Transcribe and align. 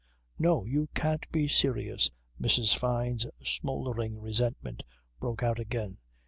"No! 0.39 0.65
You 0.65 0.89
can't 0.95 1.31
be 1.31 1.47
serious," 1.47 2.09
Mrs. 2.41 2.75
Fyne's 2.75 3.27
smouldering 3.45 4.19
resentment 4.19 4.81
broke 5.19 5.43
out 5.43 5.59
again. 5.59 5.97